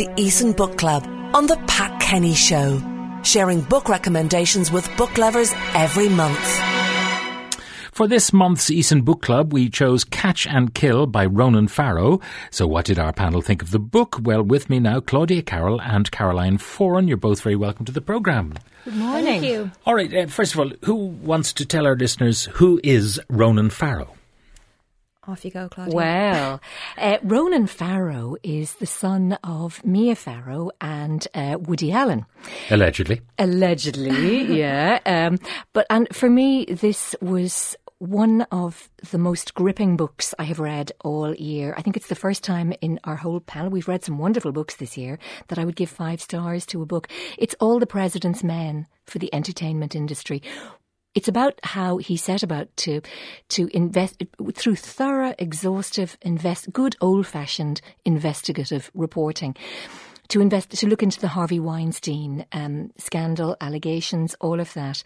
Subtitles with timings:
[0.00, 2.80] the Eason Book Club on The Pat Kenny Show,
[3.22, 6.38] sharing book recommendations with book lovers every month.
[7.92, 12.18] For this month's Eason Book Club, we chose Catch and Kill by Ronan Farrow.
[12.50, 14.16] So, what did our panel think of the book?
[14.22, 17.06] Well, with me now, Claudia Carroll and Caroline Foran.
[17.06, 18.54] You're both very welcome to the programme.
[18.86, 19.24] Good morning.
[19.26, 19.70] Thank you.
[19.84, 23.68] All right, uh, first of all, who wants to tell our listeners who is Ronan
[23.68, 24.14] Farrow?
[25.28, 25.94] Off you go, Claudia.
[25.94, 26.60] Well,
[26.98, 32.24] uh, Ronan Farrow is the son of Mia Farrow and uh, Woody Allen.
[32.70, 33.20] Allegedly.
[33.38, 34.98] Allegedly, yeah.
[35.04, 35.38] Um,
[35.74, 40.90] but and for me, this was one of the most gripping books I have read
[41.04, 41.74] all year.
[41.76, 44.76] I think it's the first time in our whole panel, we've read some wonderful books
[44.76, 47.08] this year, that I would give five stars to a book.
[47.36, 50.42] It's All the President's Men for the entertainment industry.
[51.14, 53.00] It's about how he set about to
[53.50, 54.22] to invest
[54.54, 59.56] through thorough, exhaustive, invest good old fashioned investigative reporting
[60.30, 65.02] to invest to look into the Harvey Weinstein um, scandal, allegations, all of that.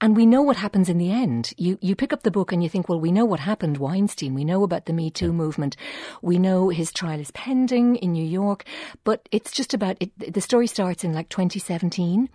[0.00, 1.52] And we know what happens in the end.
[1.56, 3.78] You you pick up the book and you think, well, we know what happened.
[3.78, 4.34] Weinstein.
[4.34, 5.76] We know about the Me Too movement.
[6.22, 8.64] We know his trial is pending in New York.
[9.02, 10.10] But it's just about it.
[10.34, 12.28] The story starts in like 2017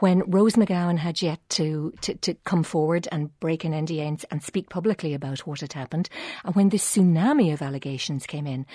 [0.00, 4.24] when Rose McGowan had yet to, to, to come forward and break an NDA and,
[4.30, 6.08] and speak publicly about what had happened,
[6.44, 8.66] and when this tsunami of allegations came in.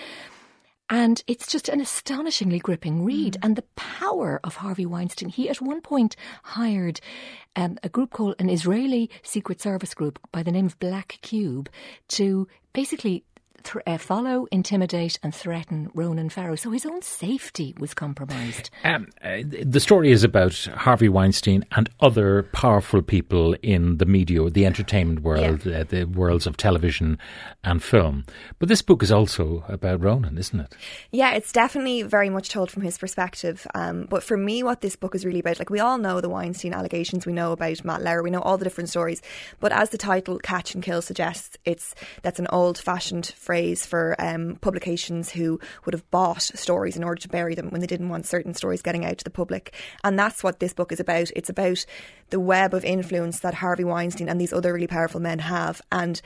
[0.88, 3.34] And it's just an astonishingly gripping read.
[3.34, 3.38] Mm.
[3.42, 5.28] And the power of Harvey Weinstein.
[5.30, 7.00] He at one point hired
[7.56, 11.68] um, a group called an Israeli Secret Service group by the name of Black Cube
[12.08, 13.24] to basically
[13.64, 16.56] th- uh, follow, intimidate, and threaten Ronan Farrow.
[16.56, 18.70] So his own safety was compromised.
[18.84, 24.48] Um, uh, the story is about Harvey Weinstein and other powerful people in the media,
[24.50, 25.80] the entertainment world, yeah.
[25.80, 27.18] uh, the worlds of television
[27.64, 28.24] and film.
[28.58, 30.74] But this book is also about Ronan, isn't it?
[31.10, 33.66] Yeah, it's definitely very much told from his perspective.
[33.74, 36.28] Um, but for me, what this book is really about, like we all know the
[36.28, 39.22] Weinstein allegations, we know about Matt Lauer, we know all the different stories.
[39.60, 44.14] But as the title "Catch and Kill" suggests, it's that's an old-fashioned phrase phrase for
[44.18, 48.10] um, publications who would have bought stories in order to bury them when they didn't
[48.10, 49.74] want certain stories getting out to the public.
[50.04, 51.30] And that's what this book is about.
[51.34, 51.86] It's about
[52.28, 55.80] the web of influence that Harvey Weinstein and these other really powerful men have.
[55.90, 56.20] And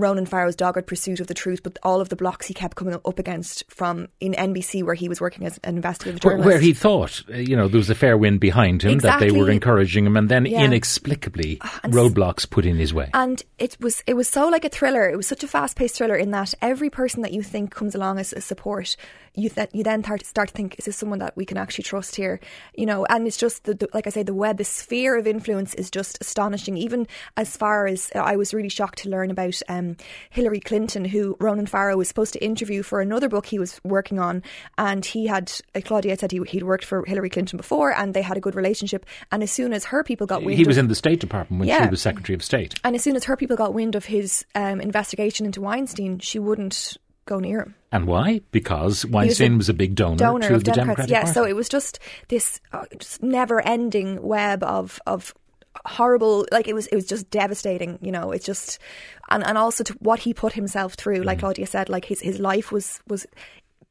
[0.00, 2.94] Ronan Farrow's dogged pursuit of the truth, but all of the blocks he kept coming
[2.94, 6.46] up against from in NBC, where he was working as an investigative journalist.
[6.46, 9.28] Where, where he thought, uh, you know, there was a fair wind behind him, exactly.
[9.28, 10.64] that they were encouraging him, and then yeah.
[10.64, 13.10] inexplicably ah, and roadblocks put in his way.
[13.14, 15.08] And it was it was so like a thriller.
[15.08, 17.94] It was such a fast paced thriller in that every person that you think comes
[17.94, 18.96] along as a support,
[19.34, 21.84] you th- you then start, start to think, is this someone that we can actually
[21.84, 22.40] trust here?
[22.74, 25.26] You know, and it's just the, the like I say, the web, the sphere of
[25.26, 26.76] influence is just astonishing.
[26.76, 27.06] Even
[27.36, 29.89] as far as I was really shocked to learn about um,
[30.30, 34.18] Hillary Clinton, who Ronan Farrow was supposed to interview for another book he was working
[34.18, 34.42] on.
[34.78, 38.22] And he had, uh, Claudia said he, he'd worked for Hillary Clinton before and they
[38.22, 39.06] had a good relationship.
[39.32, 41.60] And as soon as her people got wind He was of, in the State Department
[41.60, 41.84] when yeah.
[41.84, 42.74] she was Secretary of State.
[42.84, 46.38] And as soon as her people got wind of his um, investigation into Weinstein, she
[46.38, 46.96] wouldn't
[47.26, 47.74] go near him.
[47.92, 48.40] And why?
[48.50, 50.76] Because Weinstein was a, was a big donor, donor to the Democrats.
[50.76, 51.34] Democratic yeah, Party.
[51.34, 55.34] so it was just this uh, just never-ending web of of
[55.86, 58.32] horrible like it was it was just devastating you know?
[58.32, 58.78] It's just
[59.30, 61.40] and and also to what he put himself through like mm.
[61.40, 63.26] Claudia said like his his life was was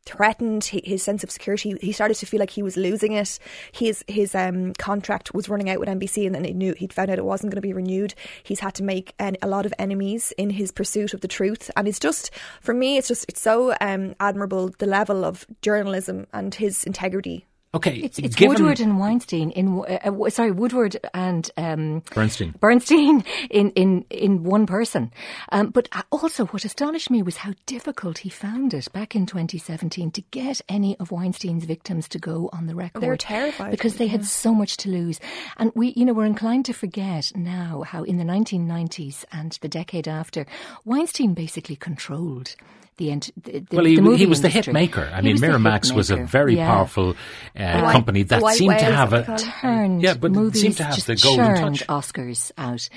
[0.05, 0.65] threatened.
[0.65, 3.37] His sense of security he started to feel like he was losing it.
[3.71, 7.09] His his um, contract was running out with NBC and then he knew he'd found
[7.09, 8.15] out it wasn't going to be renewed.
[8.43, 11.69] He's had to make an, a lot of enemies in his pursuit of the truth.
[11.75, 16.27] And it's just for me it's just it's so um, admirable the level of journalism
[16.33, 21.51] and his integrity Okay, it's, it's Woodward and Weinstein in uh, uh sorry Woodward and
[21.55, 25.11] um, Bernstein Bernstein in in in one person.
[25.51, 30.09] Um, but also, what astonished me was how difficult he found it back in 2017
[30.11, 33.03] to get any of Weinstein's victims to go on the record.
[33.03, 35.19] They were terrified because they had so much to lose,
[35.57, 39.67] and we you know we're inclined to forget now how in the 1990s and the
[39.67, 40.47] decade after,
[40.85, 42.55] Weinstein basically controlled
[42.99, 45.09] the, the, well, he, the he was the hit maker.
[45.13, 46.67] I he mean, Miramax was a very yeah.
[46.67, 47.15] powerful
[47.57, 51.15] uh, company that seemed to have a turned yeah, but movies seemed to have the
[51.15, 51.87] golden touch.
[51.87, 52.89] Oscars out,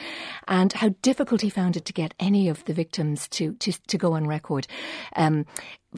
[0.49, 3.96] and how difficult he found it to get any of the victims to to, to
[3.96, 4.66] go on record.
[5.16, 5.46] Um,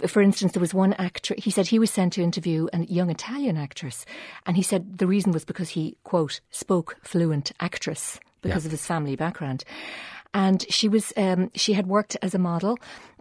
[0.06, 3.11] for instance, there was one actor, he said he was sent to interview a young
[3.11, 4.05] Italian actress,
[4.45, 8.69] and he said the reason was because he, quote, spoke fluent actress because yeah.
[8.69, 9.65] of his family background.
[10.35, 12.77] And she was, um, she had worked as a model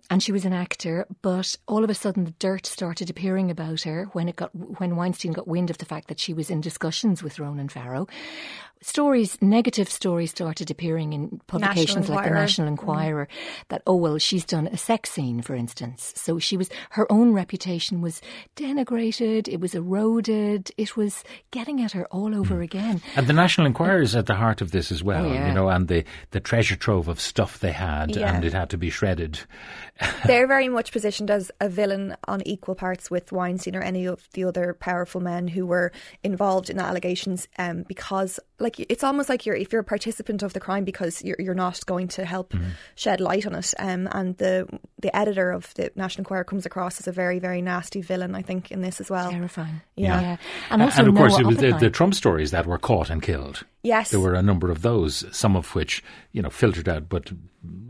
[0.10, 3.82] and she was an actor, but all of a sudden the dirt started appearing about
[3.82, 6.62] her when it got when Weinstein got wind of the fact that she was in
[6.62, 8.08] discussions with Ronan Farrow.
[8.84, 12.72] Stories, negative stories started appearing in publications like the National mm.
[12.72, 13.68] Enquirer mm.
[13.70, 16.14] that, oh, well, she's done a sex scene, for instance.
[16.16, 18.22] So she was, her own reputation was
[18.56, 22.64] denigrated, it was eroded, it was getting at her all over mm.
[22.64, 23.02] again.
[23.16, 25.48] And the National Enquirer is at the heart of this as well, oh, yeah.
[25.48, 28.34] you know, and the, the treasure trove of stuff they had, yeah.
[28.34, 29.40] and it had to be shredded.
[30.26, 34.28] They're very much positioned as a villain on equal parts with Weinstein or any of
[34.34, 35.92] the other powerful men who were
[36.24, 40.42] involved in the allegations um, because like it's almost like you're if you're a participant
[40.42, 42.70] of the crime because you're you're not going to help mm-hmm.
[42.96, 43.74] shed light on it.
[43.78, 44.68] Um, and the
[45.00, 48.34] the editor of the National Enquirer comes across as a very very nasty villain.
[48.34, 49.30] I think in this as well.
[49.30, 49.82] Terrifying.
[49.96, 50.38] Yeah, yeah.
[50.72, 53.22] and also and of course it was the, the Trump stories that were caught and
[53.22, 53.66] killed.
[53.84, 57.32] Yes, there were a number of those, some of which you know filtered out, but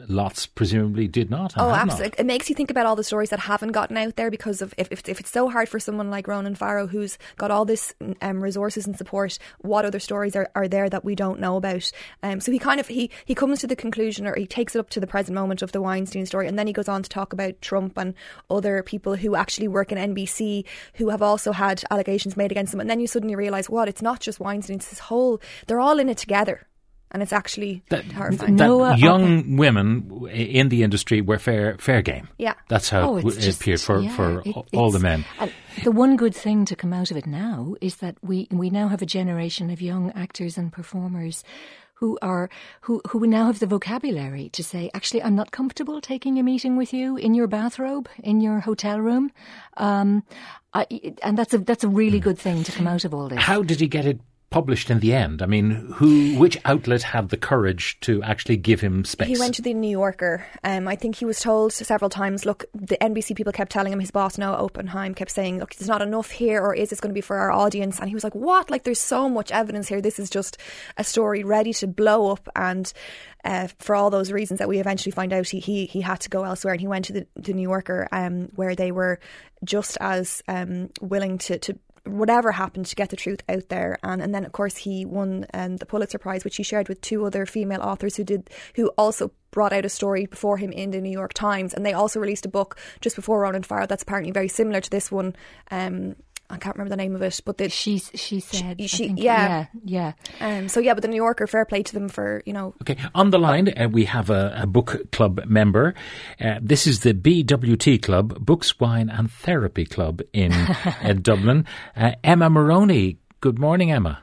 [0.07, 1.54] lots presumably did not.
[1.57, 2.10] oh, absolutely!
[2.10, 2.19] Not.
[2.19, 4.74] It makes you think about all the stories that haven't gotten out there because of
[4.78, 7.94] if, if, if it's so hard for someone like Ronan Farrow, who's got all this
[8.22, 11.92] um, resources and support, what other stories are, are there that we don't know about?
[12.22, 14.80] Um, so he kind of he he comes to the conclusion, or he takes it
[14.80, 17.10] up to the present moment of the Weinstein story, and then he goes on to
[17.10, 18.13] talk about Trump and
[18.50, 22.81] other people who actually work in NBC who have also had allegations made against them,
[22.81, 26.00] and then you suddenly realise what it's not just Weinstein; it's this whole they're all
[26.00, 26.68] in it together
[27.13, 28.56] and it's actually that, horrifying.
[28.56, 29.56] That Noah, young okay.
[29.56, 32.27] women in the industry were fair fair game.
[32.38, 35.24] Yeah, that's how oh, it just, appeared for yeah, for it, all the men.
[35.83, 38.88] the one good thing to come out of it now is that we we now
[38.88, 41.44] have a generation of young actors and performers
[41.95, 42.50] who are
[42.81, 46.75] who who now have the vocabulary to say, actually, I'm not comfortable taking a meeting
[46.77, 49.31] with you in your bathrobe in your hotel room,
[49.77, 50.24] um,
[50.74, 50.88] I,
[51.21, 52.24] and that's a that's a really hmm.
[52.24, 53.39] good thing to come out of all this.
[53.39, 54.19] How did he get it
[54.54, 55.42] published in the end?
[55.42, 59.28] I mean, who, which outlet had the courage to actually give him space?
[59.28, 60.46] He went to the New Yorker.
[60.64, 62.46] Um, I think he was told several times.
[62.46, 64.00] Look, the NBC people kept telling him.
[64.00, 67.10] His boss Noah Oppenheim kept saying, "Look, there's not enough here, or is this going
[67.10, 68.70] to be for our audience?" And he was like, "What?
[68.70, 70.02] Like, there's so much evidence here.
[70.02, 70.60] This is just
[70.98, 72.94] a story ready to blow up." And
[73.44, 76.30] uh, for all those reasons that we eventually find out, he he, he had to
[76.30, 79.20] go elsewhere, and he went to the, the New Yorker, um, where they were
[79.64, 83.98] just as um, willing to to whatever happened to get the truth out there.
[84.04, 87.02] And and then of course he won um, the Pulitzer Prize, which he shared with
[87.02, 90.92] two other female authors who did who also brought out a story before him in
[90.92, 94.04] the New York Times, and they also released a book just before Ronan Farrow that's
[94.04, 95.36] apparently very similar to this one.
[95.72, 96.16] Um,
[96.54, 99.66] I can't remember the name of it, but the, she she said she, she yeah
[99.84, 100.58] yeah yeah.
[100.60, 102.76] Um, so yeah, but the New Yorker, fair play to them for you know.
[102.82, 105.96] Okay, on the line uh, we have a, a, book club member.
[106.40, 110.52] Uh, this is the BWT Club, Books, Wine and Therapy Club in
[111.04, 111.66] uh, Dublin.
[111.96, 113.18] Uh, Emma Moroney.
[113.42, 114.22] Good morning, Emma.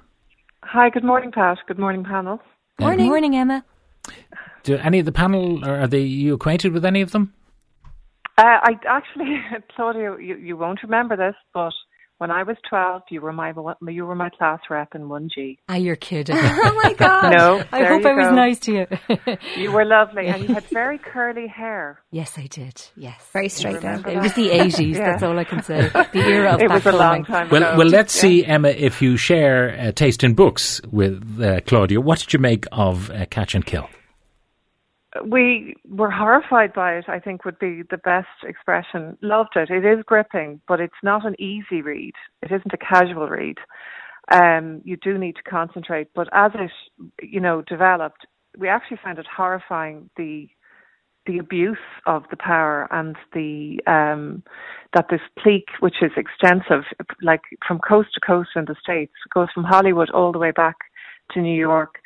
[0.62, 0.88] Hi.
[0.88, 1.58] Good morning, Pat.
[1.66, 2.40] Good morning, panel.
[2.78, 3.64] Morning, morning, Emma.
[4.62, 7.34] Do any of the panel are they you acquainted with any of them?
[8.38, 9.42] Uh, I actually,
[9.76, 11.72] Claudia, you, you won't remember this, but
[12.20, 13.54] when I was 12, you were my
[13.88, 15.56] you were my class rep in 1G.
[15.70, 16.36] Ah, you're kidding.
[16.38, 17.30] oh my god.
[17.30, 17.64] No.
[17.72, 18.34] I hope I was go.
[18.34, 19.36] nice to you.
[19.56, 21.98] you were lovely and you had very curly hair.
[22.10, 22.82] Yes, I did.
[22.94, 23.26] Yes.
[23.32, 24.06] Very straight down.
[24.06, 25.12] It was the 80s, yeah.
[25.12, 25.88] that's all I can say.
[25.88, 27.78] The era of It was a long time well, ago.
[27.78, 28.20] Well, let's yeah.
[28.20, 32.02] see Emma if you share a taste in books with uh, Claudia.
[32.02, 33.88] What did you make of uh, Catch and Kill?
[35.24, 39.18] We were horrified by it, I think would be the best expression.
[39.22, 39.70] Loved it.
[39.70, 42.14] It is gripping, but it's not an easy read.
[42.42, 43.58] It isn't a casual read.
[44.32, 46.08] Um, you do need to concentrate.
[46.14, 46.70] But as it,
[47.22, 48.26] you know, developed,
[48.56, 50.48] we actually found it horrifying the
[51.26, 51.76] the abuse
[52.06, 54.42] of the power and the um,
[54.94, 56.84] that this clique, which is extensive,
[57.20, 60.76] like from coast to coast in the states, goes from Hollywood all the way back
[61.32, 61.96] to New York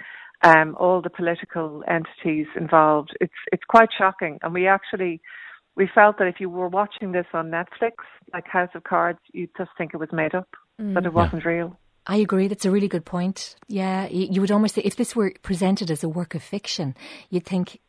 [0.44, 3.16] um, all the political entities involved.
[3.20, 5.20] It's it's quite shocking, and we actually
[5.74, 7.94] we felt that if you were watching this on Netflix,
[8.32, 10.48] like House of Cards, you'd just think it was made up,
[10.80, 10.94] mm.
[10.94, 11.50] that it wasn't yeah.
[11.50, 11.78] real.
[12.06, 12.48] I agree.
[12.48, 13.56] That's a really good point.
[13.66, 16.94] Yeah, you would almost say if this were presented as a work of fiction,
[17.30, 17.80] you'd think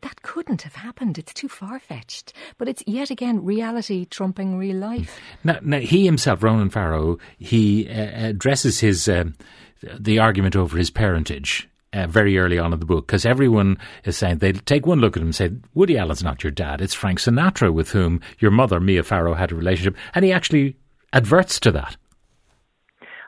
[0.00, 1.18] that couldn't have happened.
[1.18, 2.32] It's too far fetched.
[2.56, 5.20] But it's yet again reality trumping real life.
[5.44, 9.34] Now, now he himself, Ronan Farrow, he uh, addresses his um,
[9.82, 14.16] the argument over his parentage uh, very early on in the book because everyone is
[14.16, 16.94] saying they take one look at him and say Woody Allen's not your dad it's
[16.94, 20.76] Frank Sinatra with whom your mother Mia Farrow had a relationship and he actually
[21.12, 21.96] adverts to that.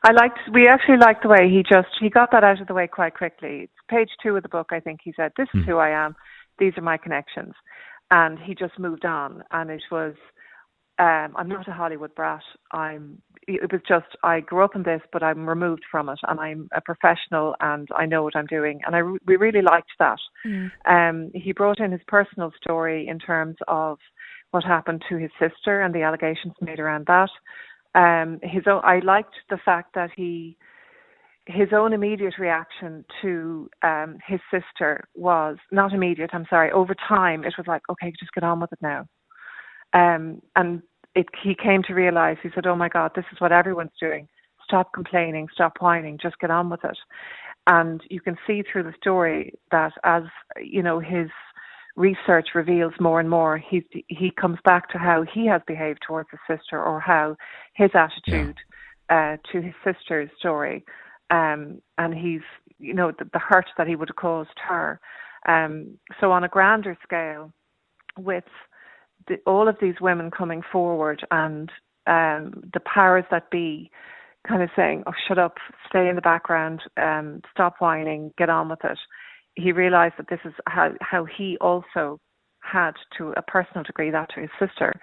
[0.03, 2.75] I liked we actually liked the way he just he got that out of the
[2.75, 3.63] way quite quickly.
[3.65, 5.67] It's page 2 of the book I think he said this is mm.
[5.67, 6.17] who I am.
[6.59, 7.55] These are my connections.
[8.11, 10.15] And he just moved on and it was
[11.01, 12.43] um, I'm not a Hollywood brat.
[12.73, 13.23] I'm.
[13.49, 16.69] It was just I grew up in this, but I'm removed from it, and I'm
[16.75, 20.19] a professional, and I know what I'm doing, and I we really liked that.
[20.47, 20.71] Mm.
[20.85, 23.99] Um, he brought in his personal story in terms of
[24.51, 27.31] what happened to his sister and the allegations made around that.
[27.95, 30.59] Um, his own, I liked the fact that he
[31.47, 36.31] his own immediate reaction to um, his sister was not immediate.
[36.35, 36.71] I'm sorry.
[36.73, 39.07] Over time, it was like, okay, just get on with it now.
[39.93, 40.83] Um, and
[41.15, 42.37] it, he came to realize.
[42.43, 44.29] He said, "Oh my God, this is what everyone's doing.
[44.65, 45.49] Stop complaining.
[45.53, 46.19] Stop whining.
[46.21, 46.99] Just get on with it."
[47.67, 50.23] And you can see through the story that as
[50.61, 51.29] you know his
[51.97, 56.29] research reveals more and more, he he comes back to how he has behaved towards
[56.31, 57.37] his sister or how
[57.75, 58.57] his attitude
[59.11, 59.35] yeah.
[59.35, 60.85] uh, to his sister's story
[61.31, 62.43] um, and he's
[62.79, 65.01] you know the, the, hurt that he would have caused her.
[65.49, 67.53] Um, so on a grander scale,
[68.19, 68.45] with
[69.31, 71.71] the, all of these women coming forward and
[72.07, 73.91] um, the powers that be
[74.47, 75.57] kind of saying, "Oh, shut up,
[75.89, 78.99] stay in the background, um, stop whining, get on with it,"
[79.55, 82.21] he realised that this is how how he also
[82.63, 85.01] had to a personal degree that to his sister,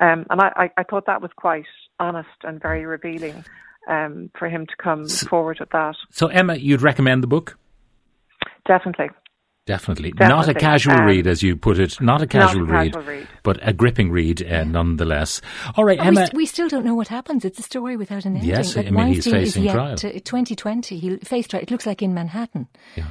[0.00, 1.64] um, and I, I, thought that was quite
[1.98, 3.44] honest and very revealing
[3.88, 5.96] um, for him to come so, forward with that.
[6.10, 7.58] So, Emma, you'd recommend the book?
[8.66, 9.10] Definitely.
[9.66, 10.12] Definitely.
[10.12, 10.36] Definitely.
[10.36, 12.00] Not a casual um, read, as you put it.
[12.00, 15.40] Not a casual, not a read, casual read, but a gripping read uh, nonetheless.
[15.76, 16.28] All right, Emma.
[16.32, 17.44] We, we, still don't know what happens.
[17.44, 18.50] It's a story without an ending.
[18.50, 19.96] Yes, I mean, he's facing trial.
[19.96, 21.62] 2020, he faced trial.
[21.62, 22.68] It looks like in Manhattan.
[22.96, 23.08] Yeah.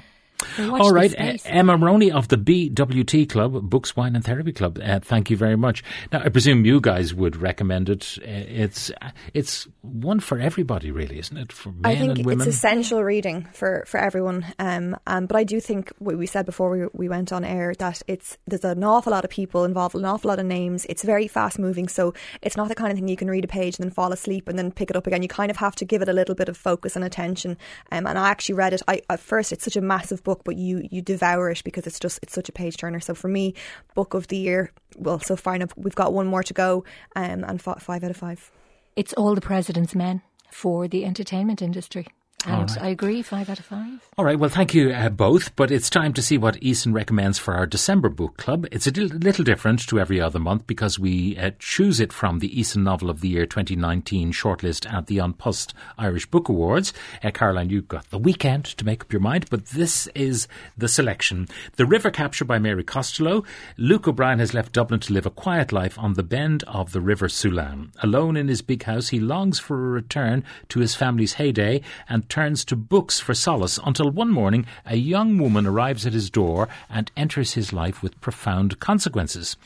[0.57, 1.13] All right,
[1.45, 4.79] Emma Roney of the BWT Club, Books, Wine and Therapy Club.
[4.81, 5.83] Uh, thank you very much.
[6.11, 8.17] Now, I presume you guys would recommend it.
[8.21, 8.91] Uh, it's
[9.33, 11.51] it's one for everybody, really, isn't it?
[11.51, 12.47] For men I think and women.
[12.47, 14.45] it's essential reading for for everyone.
[14.59, 17.73] Um, um, but I do think what we said before we we went on air
[17.79, 20.85] that it's there's an awful lot of people involved, an awful lot of names.
[20.87, 23.47] It's very fast moving, so it's not the kind of thing you can read a
[23.47, 25.21] page and then fall asleep and then pick it up again.
[25.21, 27.57] You kind of have to give it a little bit of focus and attention.
[27.91, 28.81] Um, and I actually read it.
[28.87, 31.99] I at first it's such a massive book, but you you devour it because it's
[31.99, 32.99] just it's such a page turner.
[32.99, 33.53] So for me,
[33.95, 34.71] book of the year.
[34.97, 36.83] Well, so far enough, we've got one more to go,
[37.15, 38.51] um, and five out of five.
[38.95, 40.21] It's all the president's men
[40.51, 42.07] for the entertainment industry.
[42.45, 42.81] And right.
[42.81, 43.99] I agree, five out of five.
[44.17, 45.53] All right, well, thank you uh, both.
[45.57, 48.65] But it's time to see what Eason recommends for our December book club.
[48.71, 52.49] It's a little different to every other month because we uh, choose it from the
[52.49, 56.93] Eason Novel of the Year 2019 shortlist at the An Post Irish Book Awards.
[57.21, 60.87] Uh, Caroline, you've got the weekend to make up your mind, but this is the
[60.87, 61.45] selection.
[61.75, 63.43] The River Capture by Mary Costello.
[63.77, 67.01] Luke O'Brien has left Dublin to live a quiet life on the bend of the
[67.01, 67.89] River Sulan.
[68.01, 72.28] Alone in his big house, he longs for a return to his family's heyday and
[72.29, 76.69] turns to books for solace until one morning a young woman arrives at his door
[76.89, 79.57] and enters his life with profound consequences.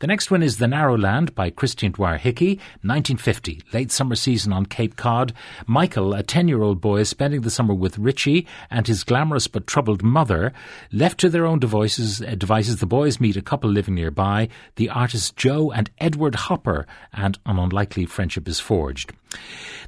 [0.00, 4.52] The next one is The Narrow Land by Christine Dwyer Hickey, 1950, late summer season
[4.52, 5.32] on Cape Cod.
[5.66, 9.46] Michael, a 10 year old boy, is spending the summer with Richie and his glamorous
[9.46, 10.52] but troubled mother.
[10.92, 14.90] Left to their own devices, uh, devices, the boys meet a couple living nearby, the
[14.90, 19.12] artists Jo and Edward Hopper, and an unlikely friendship is forged.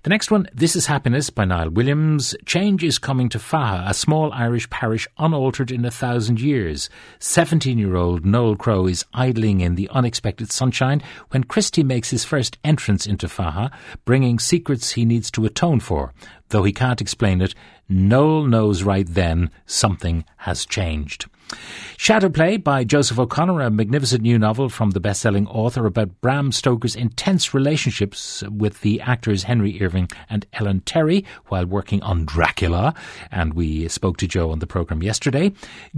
[0.02, 2.34] The next one, This is Happiness by Niall Williams.
[2.46, 6.88] Change is coming to Faha, a small Irish parish unaltered in a thousand years.
[7.18, 12.24] 17 year old Noel Crowe is idling in the unexpected sunshine when Christy makes his
[12.24, 13.70] first entrance into Faha,
[14.06, 16.14] bringing secrets he needs to atone for.
[16.48, 17.54] Though he can't explain it,
[17.88, 21.26] Noel knows right then something has changed.
[21.96, 26.96] Shadowplay by Joseph O'Connor, a magnificent new novel from the best-selling author about Bram Stoker's
[26.96, 32.94] intense relationships with the actors Henry Irving and Ellen Terry while working on Dracula.
[33.30, 35.52] And we spoke to Joe on the programme yesterday.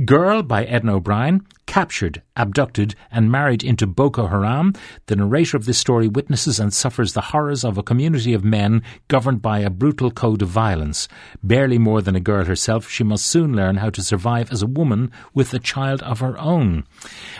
[0.05, 4.75] Girl by Edna O'Brien, captured, abducted, and married into Boko Haram.
[5.07, 8.83] The narrator of this story witnesses and suffers the horrors of a community of men
[9.09, 11.09] governed by a brutal code of violence.
[11.43, 14.67] Barely more than a girl herself, she must soon learn how to survive as a
[14.67, 16.85] woman with a child of her own.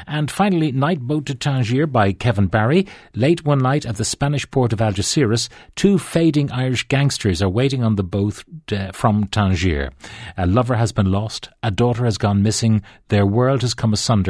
[0.07, 2.87] And finally, Night Boat to Tangier by Kevin Barry.
[3.15, 7.85] Late one night at the Spanish port of Algeciras, two fading Irish gangsters are waiting
[7.85, 9.91] on the boat uh, from Tangier.
[10.39, 14.22] A lover has been lost, a daughter has gone missing, their world has come asunder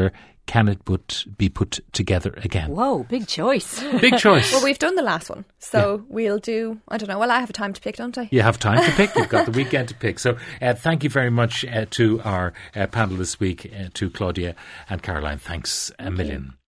[0.47, 2.71] can it put, be put together again?
[2.71, 3.83] Whoa, big choice.
[4.01, 4.53] Big choice.
[4.53, 5.45] well, we've done the last one.
[5.59, 6.03] So yeah.
[6.09, 8.29] we'll do, I don't know, well, I have a time to pick, don't I?
[8.33, 9.15] You have time to pick.
[9.15, 10.19] You've got the weekend to pick.
[10.19, 14.11] So uh, thank you very much uh, to our uh, panel this week, uh, to
[14.11, 14.57] Claudia
[14.91, 15.39] and Caroline.
[15.39, 16.55] Thanks a million.